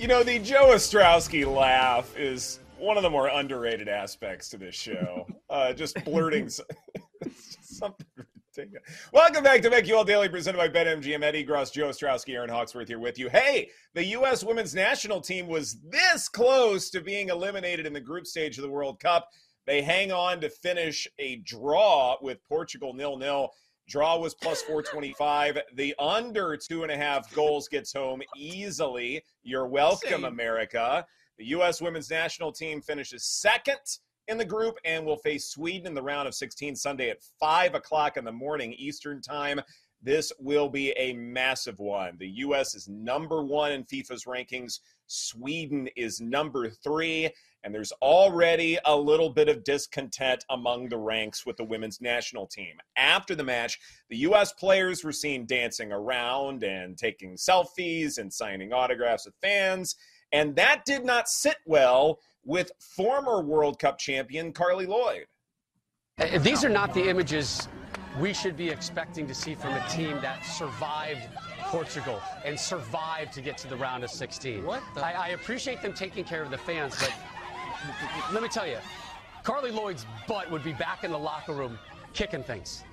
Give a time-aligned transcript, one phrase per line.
[0.00, 4.74] You know, the Joe Ostrowski laugh is one of the more underrated aspects to this
[4.74, 5.26] show.
[5.50, 6.48] Uh, just blurting
[7.60, 8.88] something ridiculous.
[9.12, 11.24] Welcome back to BetQL Daily, presented by BetMGM.
[11.24, 13.28] Ed Egros, Joe Ostrowski, Erin Hawksworth here with you.
[13.28, 14.44] Hey, the U.S.
[14.44, 18.70] women's national team was this close to being eliminated in the group stage of the
[18.70, 19.28] World Cup.
[19.66, 23.50] They hang on to finish a draw with Portugal nil nil.
[23.90, 25.58] Draw was plus 425.
[25.74, 29.20] The under two and a half goals gets home easily.
[29.42, 31.04] You're welcome, America.
[31.38, 31.82] The U.S.
[31.82, 33.80] women's national team finishes second
[34.28, 37.74] in the group and will face Sweden in the round of 16 Sunday at 5
[37.74, 39.60] o'clock in the morning Eastern Time.
[40.00, 42.16] This will be a massive one.
[42.18, 42.76] The U.S.
[42.76, 44.78] is number one in FIFA's rankings.
[45.08, 47.28] Sweden is number three.
[47.62, 52.46] And there's already a little bit of discontent among the ranks with the women's national
[52.46, 52.78] team.
[52.96, 53.78] After the match,
[54.08, 54.52] the U.S.
[54.52, 59.96] players were seen dancing around and taking selfies and signing autographs with fans.
[60.32, 65.26] And that did not sit well with former World Cup champion Carli Lloyd.
[66.18, 67.68] Uh, these are not the images
[68.18, 71.28] we should be expecting to see from a team that survived
[71.60, 74.64] Portugal and survived to get to the round of 16.
[74.64, 74.82] What?
[74.96, 77.12] I, I appreciate them taking care of the fans, but
[78.32, 78.78] let me tell you,
[79.44, 81.78] Carli Lloyd's butt would be back in the locker room
[82.12, 82.84] kicking things,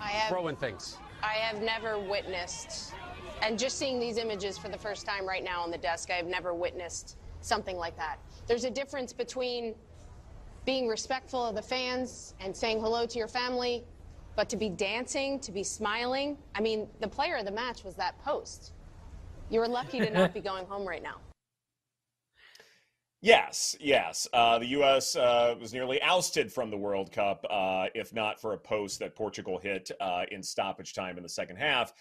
[0.00, 0.98] have, throwing things.
[1.22, 2.92] I have never witnessed,
[3.42, 6.14] and just seeing these images for the first time right now on the desk, I
[6.14, 8.16] have never witnessed something like that.
[8.46, 9.74] There's a difference between
[10.64, 13.84] being respectful of the fans and saying hello to your family,
[14.36, 16.36] but to be dancing, to be smiling.
[16.54, 18.72] I mean, the player of the match was that post.
[19.50, 21.16] You're lucky to not be going home right now.
[23.24, 24.28] Yes, yes.
[24.34, 25.16] Uh, the U.S.
[25.16, 29.14] Uh, was nearly ousted from the World Cup, uh, if not for a post that
[29.14, 31.94] Portugal hit uh, in stoppage time in the second half.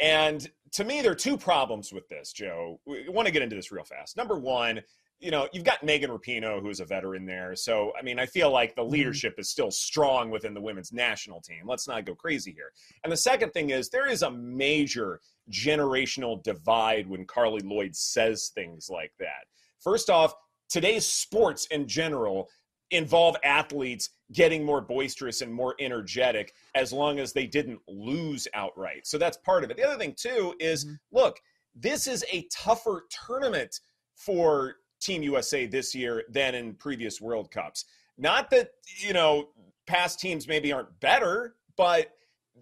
[0.00, 2.80] And to me, there are two problems with this, Joe.
[2.86, 4.16] We want to get into this real fast.
[4.16, 4.80] Number one,
[5.20, 7.54] you know, you've got Megan Rapinoe, who's a veteran there.
[7.54, 8.92] So, I mean, I feel like the mm-hmm.
[8.92, 11.64] leadership is still strong within the women's national team.
[11.66, 12.72] Let's not go crazy here.
[13.02, 18.50] And the second thing is, there is a major generational divide when Carli Lloyd says
[18.54, 19.44] things like that.
[19.78, 20.32] First off,
[20.68, 22.48] today's sports in general
[22.90, 29.06] involve athletes getting more boisterous and more energetic as long as they didn't lose outright.
[29.06, 29.76] So that's part of it.
[29.76, 30.94] The other thing, too, is mm-hmm.
[31.12, 31.40] look,
[31.74, 33.80] this is a tougher tournament
[34.14, 37.84] for Team USA this year than in previous World Cups.
[38.16, 39.48] Not that, you know,
[39.86, 42.12] past teams maybe aren't better, but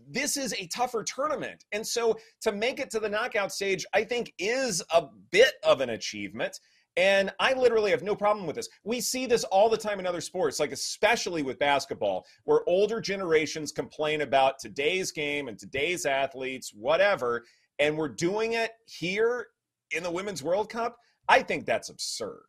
[0.09, 1.65] this is a tougher tournament.
[1.73, 5.81] And so to make it to the knockout stage, I think is a bit of
[5.81, 6.59] an achievement.
[6.97, 8.69] And I literally have no problem with this.
[8.85, 13.01] We see this all the time in other sports, like especially with basketball, where older
[13.01, 17.45] generations complain about today's game and today's athletes, whatever.
[17.79, 19.49] And we're doing it here
[19.91, 20.99] in the Women's World Cup.
[21.29, 22.43] I think that's absurd.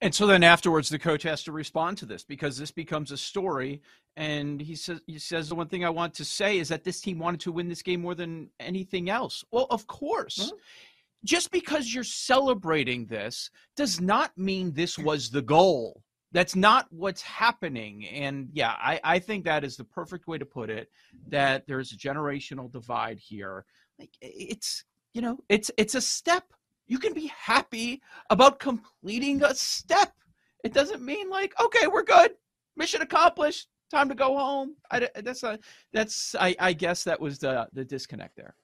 [0.00, 3.16] And so then afterwards, the coach has to respond to this because this becomes a
[3.16, 3.80] story.
[4.16, 7.00] And he says, he says the one thing I want to say is that this
[7.00, 9.44] team wanted to win this game more than anything else.
[9.52, 10.38] Well, of course.
[10.46, 10.56] Mm-hmm
[11.24, 15.04] just because you're celebrating this does not mean this mm.
[15.04, 16.02] was the goal.
[16.32, 18.06] That's not what's happening.
[18.06, 20.88] And yeah, I, I think that is the perfect way to put it.
[21.28, 23.66] That there's a generational divide here.
[23.98, 26.44] Like it's you know, it's it's a step.
[26.86, 30.12] You can be happy about completing a step.
[30.64, 32.32] It doesn't mean like, okay, we're good.
[32.76, 33.68] Mission accomplished.
[33.90, 34.76] Time to go home.
[34.90, 35.58] I, that's a,
[35.92, 38.56] that's I, I guess that was the the disconnect there.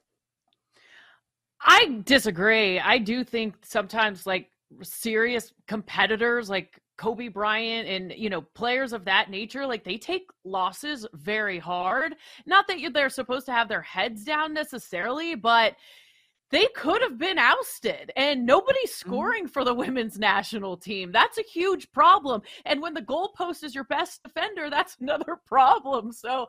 [1.61, 2.79] I disagree.
[2.79, 4.51] I do think sometimes like
[4.83, 10.29] serious competitors like Kobe Bryant and you know players of that nature like they take
[10.45, 12.17] losses very hard.
[12.47, 15.77] Not that they're supposed to have their heads down necessarily, but
[16.51, 19.11] they could have been ousted and nobody's mm-hmm.
[19.11, 21.13] scoring for the women's national team.
[21.13, 22.43] That's a huge problem.
[22.65, 26.13] And when the goalpost is your best defender, that's another problem.
[26.13, 26.47] So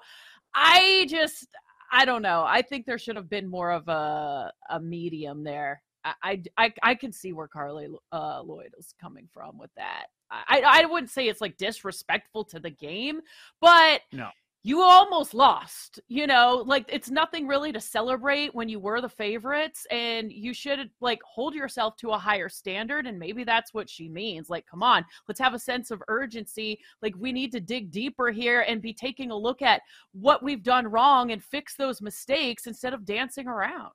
[0.54, 1.48] I just
[1.92, 2.44] I don't know.
[2.48, 5.82] I think there should have been more of a a medium there.
[6.06, 10.06] I I I can see where Carli uh, Lloyd is coming from with that.
[10.32, 13.22] I I wouldn't say it's like disrespectful to the game,
[13.60, 14.30] but no
[14.64, 19.08] you almost lost you know like it's nothing really to celebrate when you were the
[19.08, 23.90] favorites and you should like hold yourself to a higher standard and maybe that's what
[23.90, 27.62] she means like come on let's have a sense of urgency like we need to
[27.62, 31.76] dig deeper here and be taking a look at what we've done wrong and fix
[31.76, 33.92] those mistakes instead of dancing around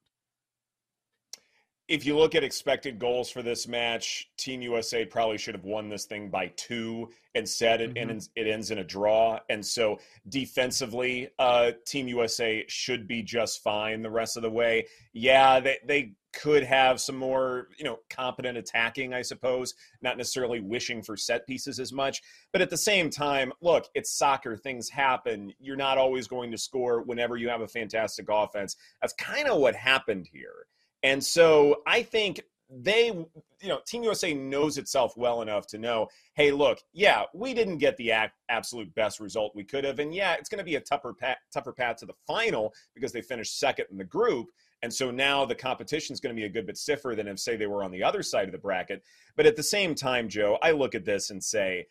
[1.86, 5.90] if you look at expected goals for this match, Team USA probably should have won
[5.90, 7.10] this thing by two.
[7.34, 8.10] Instead, it, mm-hmm.
[8.10, 9.38] ends, it ends in a draw.
[9.50, 9.98] And so
[10.28, 14.86] defensively, uh, Team USA should be just fine the rest of the way.
[15.12, 20.60] Yeah, they, they could have some more, you know, competent attacking, I suppose, not necessarily
[20.60, 22.22] wishing for set pieces as much.
[22.50, 25.52] But at the same time, look, it's soccer, things happen.
[25.60, 28.76] You're not always going to score whenever you have a fantastic offense.
[29.02, 30.66] That's kind of what happened here.
[31.04, 32.40] And so I think
[32.70, 37.54] they, you know, Team USA knows itself well enough to know, hey, look, yeah, we
[37.54, 38.12] didn't get the
[38.48, 41.36] absolute best result we could have, and yeah, it's going to be a tougher path,
[41.52, 44.48] tougher path to the final because they finished second in the group.
[44.82, 47.38] And so now the competition is going to be a good bit stiffer than if,
[47.38, 49.02] say, they were on the other side of the bracket.
[49.36, 51.86] But at the same time, Joe, I look at this and say,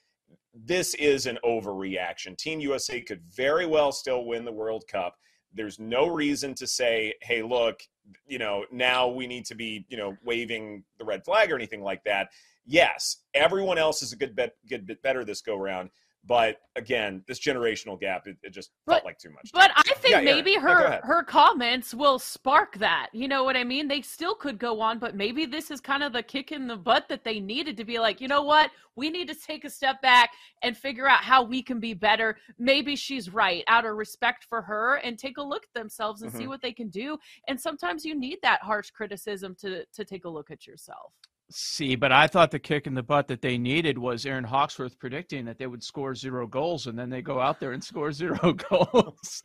[0.54, 2.38] this is an overreaction.
[2.38, 5.16] Team USA could very well still win the World Cup.
[5.54, 7.82] There's no reason to say, hey, look,
[8.28, 11.82] you know, now we need to be, you know, waving the red flag or anything
[11.82, 12.30] like that.
[12.66, 14.40] Yes, everyone else is a good
[14.70, 15.90] good bit better this go round.
[16.26, 19.50] But again, this generational gap, it, it just but, felt like too much.
[19.54, 23.10] But I think yeah, maybe her yeah, her comments will spark that.
[23.12, 23.90] You know what I mean?
[23.90, 26.78] They still could go on, but maybe this is kind of the kick in the
[26.78, 28.72] butt that they needed to be like, you know what?
[28.96, 30.32] We need to take a step back
[30.62, 32.38] and figure out how we can be better.
[32.58, 36.32] Maybe she's right out of respect for her and take a look at themselves and
[36.32, 36.40] mm-hmm.
[36.40, 37.18] see what they can do.
[37.50, 41.12] And sometimes you need that harsh criticism to to take a look at yourself.
[41.52, 44.98] See, but I thought the kick in the butt that they needed was Erin Hawksworth
[44.98, 48.12] predicting that they would score zero goals, and then they go out there and score
[48.14, 49.42] zero goals.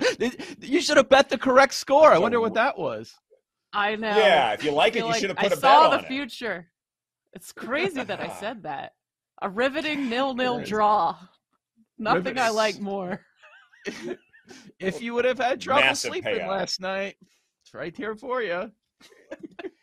[0.61, 2.13] you should have bet the correct score.
[2.13, 3.13] I wonder what that was.
[3.73, 4.17] I know.
[4.17, 5.89] Yeah, if you like it, you like should have put I a bet on it.
[5.89, 6.69] I saw the future.
[7.35, 8.93] It's crazy that I said that.
[9.43, 11.17] A riveting nil-nil draw.
[11.99, 12.41] Nothing Rivets.
[12.41, 13.21] I like more.
[14.81, 16.49] if you would have had trouble Massive sleeping payout.
[16.49, 17.17] last night,
[17.63, 18.73] it's right here for you.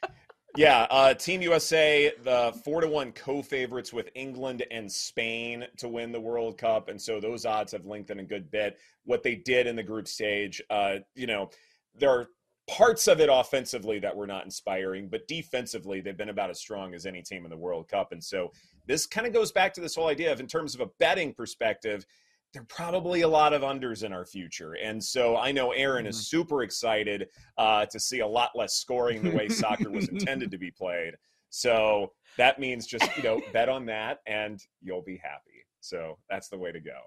[0.58, 6.12] Yeah, uh, Team USA, the four to one co-favorites with England and Spain to win
[6.12, 8.78] the World Cup, and so those odds have lengthened a good bit.
[9.04, 11.50] What they did in the group stage, uh, you know,
[11.98, 12.28] there are
[12.68, 16.94] parts of it offensively that were not inspiring, but defensively they've been about as strong
[16.94, 18.52] as any team in the World Cup, and so
[18.88, 21.34] this kind of goes back to this whole idea of, in terms of a betting
[21.34, 22.06] perspective,
[22.56, 24.78] there are probably a lot of unders in our future.
[24.82, 26.38] And so I know Erin is mm-hmm.
[26.38, 30.58] super excited uh, to see a lot less scoring the way soccer was intended to
[30.58, 31.16] be played.
[31.50, 35.66] So that means just, you know, bet on that and you'll be happy.
[35.80, 37.00] So that's the way to go.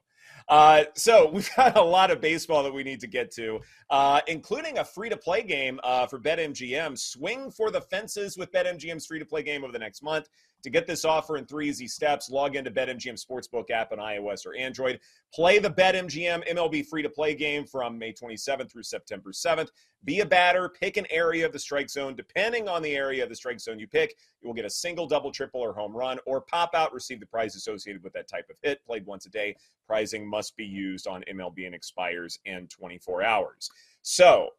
[0.49, 3.61] Uh, so we've got a lot of baseball that we need to get to,
[3.91, 6.99] uh, including a free to play game uh, for BetMGM.
[6.99, 10.29] Swing for the fences with BetMGM's free to play game over the next month.
[10.65, 14.45] To get this offer in three easy steps, log into BetMGM Sportsbook app on iOS
[14.45, 14.99] or Android.
[15.33, 19.69] Play the BetMGM MLB free to play game from May 27th through September 7th.
[20.05, 22.17] Be a batter, pick an area of the strike zone.
[22.17, 25.07] Depending on the area of the strike zone you pick, you will get a single,
[25.19, 28.49] double, triple, or home run, or pop out, receive the prize associated with that type
[28.49, 28.85] of hit.
[28.87, 29.57] Played once a day.
[29.85, 33.69] Prizing must be used on MLB and expires in 24 hours.
[34.03, 34.51] So,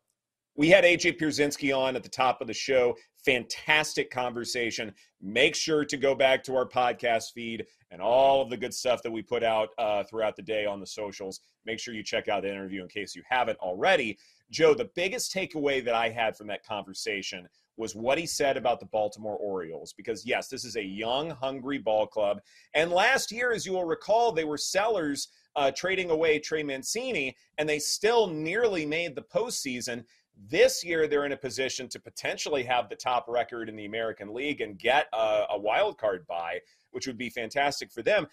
[0.58, 2.98] we had AJ Pierzynski on at the top of the show.
[3.24, 4.94] Fantastic conversation.
[5.22, 9.02] Make sure to go back to our podcast feed and all of the good stuff
[9.04, 11.40] that we put out uh, throughout the day on the socials.
[11.66, 14.18] Make sure you check out the interview in case you haven't already.
[14.52, 17.48] Joe, the biggest takeaway that I had from that conversation
[17.80, 19.94] was what he said about the Baltimore Orioles.
[19.94, 22.42] Because, yes, this is a young, hungry ball club.
[22.76, 27.36] And last year, as you will recall, they were sellers uh, trading away Trey Mancini,
[27.58, 30.04] and they still nearly made the postseason.
[30.50, 34.34] This year, they're in a position to potentially have the top record in the American
[34.34, 36.60] League and get a, a wild card bye,
[36.92, 38.28] which would be fantastic for them.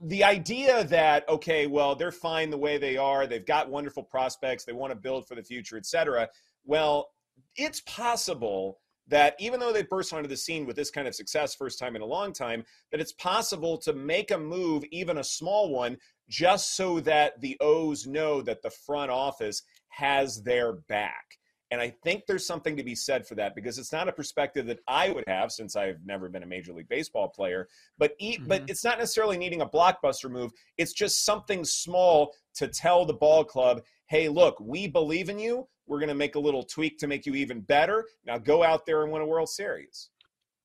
[0.00, 4.64] The idea that okay, well, they're fine the way they are, they've got wonderful prospects,
[4.64, 6.28] they want to build for the future, etc.
[6.64, 7.08] Well,
[7.56, 8.78] it's possible
[9.08, 11.96] that even though they burst onto the scene with this kind of success first time
[11.96, 15.96] in a long time that it's possible to make a move even a small one
[16.28, 21.38] just so that the o's know that the front office has their back.
[21.70, 24.66] And I think there's something to be said for that because it's not a perspective
[24.66, 27.68] that I would have since I've never been a major league baseball player.
[27.98, 28.48] But e- mm-hmm.
[28.48, 30.52] but it's not necessarily needing a blockbuster move.
[30.78, 35.68] It's just something small to tell the ball club, "Hey, look, we believe in you.
[35.86, 38.06] We're going to make a little tweak to make you even better.
[38.24, 40.10] Now go out there and win a World Series."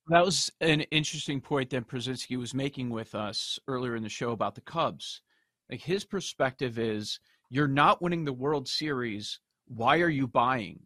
[0.08, 4.32] That was an interesting point that Pierzynski was making with us earlier in the show
[4.32, 5.22] about the Cubs.
[5.70, 7.20] Like his perspective is
[7.50, 9.40] you're not winning the World Series.
[9.66, 10.80] Why are you buying?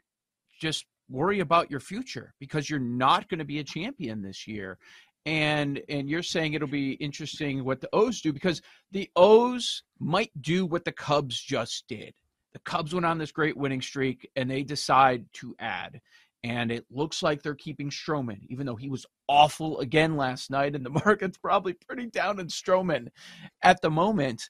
[0.58, 4.78] Just worry about your future because you're not going to be a champion this year.
[5.26, 8.62] And and you're saying it'll be interesting what the O's do because
[8.92, 12.14] the O's might do what the Cubs just did.
[12.52, 16.00] The Cubs went on this great winning streak and they decide to add.
[16.44, 20.74] And it looks like they're keeping Stroman, even though he was awful again last night,
[20.76, 23.08] and the market's probably pretty down in Stroman
[23.62, 24.48] at the moment.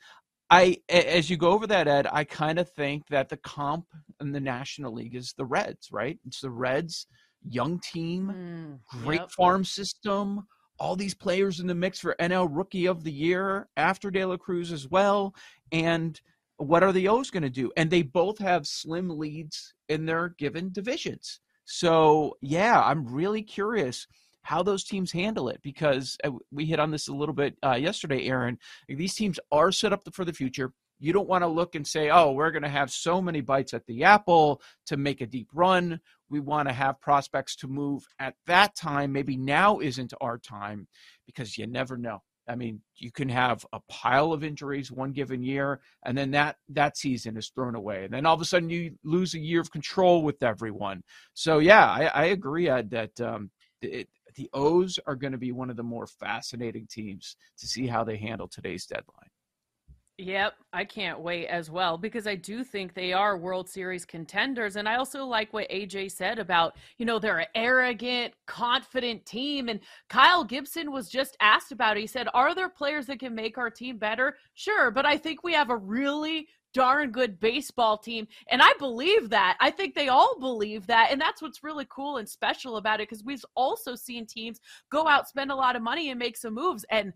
[0.50, 3.86] I as you go over that, Ed, I kind of think that the comp
[4.20, 6.18] in the National League is the Reds, right?
[6.26, 7.06] It's the Reds
[7.46, 9.30] young team, Mm, great yep.
[9.30, 10.46] farm system,
[10.78, 14.36] all these players in the mix for NL Rookie of the Year after De La
[14.36, 15.34] Cruz as well.
[15.72, 16.20] And
[16.56, 17.70] what are the O's going to do?
[17.76, 21.40] And they both have slim leads in their given divisions.
[21.64, 24.06] So, yeah, I'm really curious
[24.42, 27.74] how those teams handle it because uh, we hit on this a little bit uh,
[27.74, 28.58] yesterday, Erin.
[28.88, 30.72] These teams are set up for the future.
[31.00, 33.72] You don't want to look and say, oh, we're going to have so many bites
[33.72, 36.00] at the apple to make a deep run.
[36.28, 39.12] We want to have prospects to move at that time.
[39.12, 40.88] Maybe now isn't our time
[41.26, 42.22] because you never know.
[42.48, 46.56] I mean, you can have a pile of injuries one given year, and then that
[46.70, 49.60] that season is thrown away, and then all of a sudden you lose a year
[49.60, 51.02] of control with everyone.
[51.34, 53.50] So yeah, I, I agree Ed, that um,
[53.82, 57.88] it, the O's are going to be one of the more fascinating teams to see
[57.88, 59.28] how they handle today's deadline.
[60.20, 64.74] Yep, I can't wait as well because I do think they are World Series contenders.
[64.74, 69.68] And I also like what AJ said about, you know, they're an arrogant, confident team.
[69.68, 69.78] And
[70.08, 72.00] Kyle Gibson was just asked about it.
[72.00, 74.36] He said, Are there players that can make our team better?
[74.54, 78.26] Sure, but I think we have a really darn good baseball team.
[78.50, 79.56] And I believe that.
[79.60, 81.08] I think they all believe that.
[81.10, 84.60] And that's what's really cool and special about it because we've also seen teams
[84.90, 86.84] go out, spend a lot of money, and make some moves.
[86.90, 87.12] And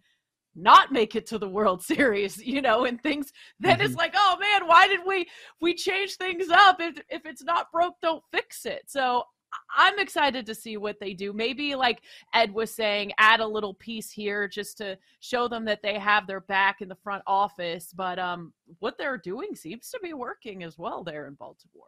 [0.54, 3.84] not make it to the World Series, you know, and things then Mhm.
[3.86, 5.26] it's like, oh man, why did we
[5.60, 6.76] we change things up?
[6.80, 8.82] If if it's not broke, don't fix it.
[8.86, 9.24] So
[9.76, 11.32] I'm excited to see what they do.
[11.32, 12.02] Maybe like
[12.34, 16.26] Ed was saying, add a little piece here just to show them that they have
[16.26, 17.92] their back in the front office.
[17.94, 21.86] But um what they're doing seems to be working as well there in Baltimore.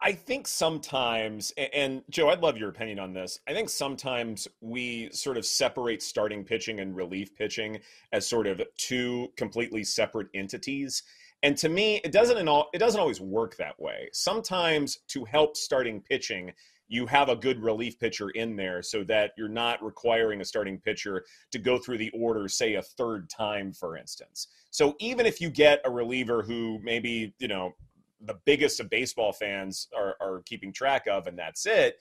[0.00, 3.40] I think sometimes, and Joe, I'd love your opinion on this.
[3.48, 7.80] I think sometimes we sort of separate starting pitching and relief pitching
[8.12, 11.02] as sort of two completely separate entities.
[11.42, 14.08] And to me, it doesn't in all, it doesn't always work that way.
[14.12, 16.52] Sometimes to help starting pitching,
[16.88, 20.78] you have a good relief pitcher in there so that you're not requiring a starting
[20.78, 24.48] pitcher to go through the order, say a third time, for instance.
[24.70, 27.74] So even if you get a reliever who maybe, you know,
[28.20, 31.98] the biggest of baseball fans are, are keeping track of, and that's it,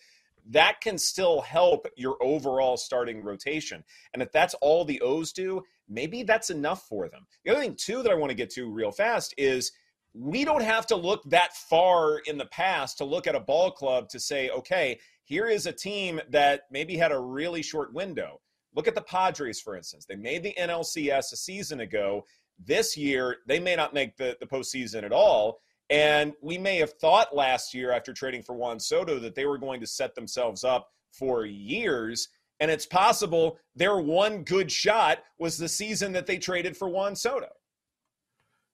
[0.49, 3.83] that can still help your overall starting rotation.
[4.13, 7.25] And if that's all the O's do, maybe that's enough for them.
[7.43, 9.71] The other thing, too, that I want to get to real fast is
[10.13, 13.71] we don't have to look that far in the past to look at a ball
[13.71, 18.39] club to say, okay, here is a team that maybe had a really short window.
[18.75, 20.05] Look at the Padres, for instance.
[20.05, 22.25] They made the NLCS a season ago.
[22.63, 25.59] This year, they may not make the, the postseason at all.
[25.89, 29.57] And we may have thought last year after trading for Juan Soto that they were
[29.57, 32.29] going to set themselves up for years.
[32.59, 37.15] And it's possible their one good shot was the season that they traded for Juan
[37.15, 37.49] Soto.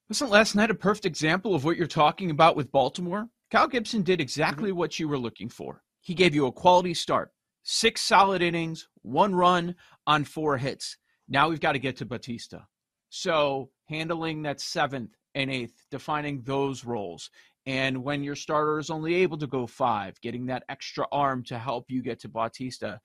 [0.09, 3.27] Wasn't last night a perfect example of what you're talking about with Baltimore?
[3.51, 4.79] Kyle Gibson did exactly mm-hmm.
[4.79, 5.81] what you were looking for.
[6.01, 7.31] He gave you a quality start,
[7.63, 9.75] six solid innings, one run
[10.05, 10.97] on four hits.
[11.29, 12.65] Now we've got to get to Bautista.
[13.09, 17.29] So handling that seventh and eighth, defining those roles.
[17.65, 21.57] And when your starter is only able to go five, getting that extra arm to
[21.57, 22.99] help you get to Bautista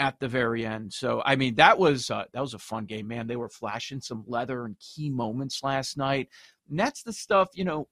[0.00, 0.92] at the very end.
[0.92, 3.28] So I mean that was uh, that was a fun game, man.
[3.28, 6.28] They were flashing some leather and key moments last night.
[6.68, 7.86] And that's the stuff, you know,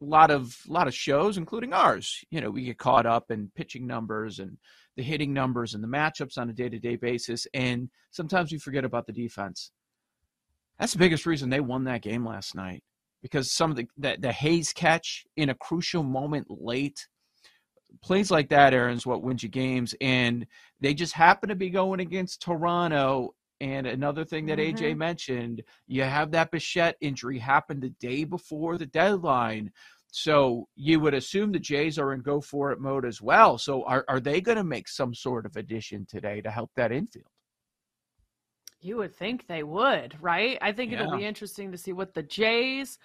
[0.00, 2.24] a lot of a lot of shows, including ours.
[2.30, 4.56] You know, we get caught up in pitching numbers and
[4.96, 9.06] the hitting numbers and the matchups on a day-to-day basis, and sometimes we forget about
[9.06, 9.70] the defense.
[10.80, 12.82] That's the biggest reason they won that game last night
[13.22, 17.08] because some of the the, the Hays catch in a crucial moment late
[18.02, 19.94] plays like that, Erin, is what wins you games.
[20.00, 20.46] And
[20.80, 23.34] they just happen to be going against Toronto.
[23.60, 24.98] And another thing that AJ Mhm.
[24.98, 29.72] mentioned, you have that Bichette injury happen the day before the deadline.
[30.12, 33.58] So you would assume the Jays are in go for it mode as well.
[33.58, 36.92] So are, are they going to make some sort of addition today to help that
[36.92, 37.26] infield?
[38.80, 40.58] You would think they would, right?
[40.60, 42.98] I think it'll be interesting to see what the Jays,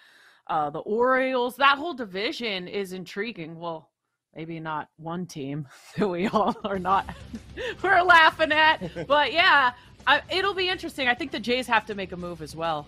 [0.47, 3.57] uh, the Orioles, that whole division is intriguing.
[3.59, 3.90] Well,
[4.35, 7.13] maybe not one team that we all are not
[7.83, 9.73] we're laughing at, but yeah,
[10.07, 11.07] I, it'll be interesting.
[11.07, 12.87] I think the Jays have to make a move as well.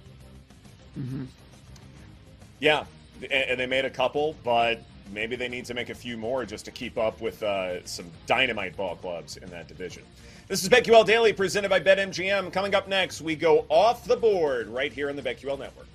[0.97, 1.25] Mm-hmm.
[2.59, 2.85] Yeah,
[3.21, 4.81] and, and they made a couple, but
[5.11, 8.05] maybe they need to make a few more just to keep up with uh, some
[8.25, 10.03] dynamite ball clubs in that division.
[10.47, 12.51] This is BetQL Daily presented by BetMGM.
[12.51, 15.87] Coming up next, we go off the board right here on the BetQL Network.